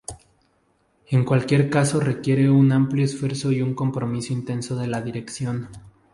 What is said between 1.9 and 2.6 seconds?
requiere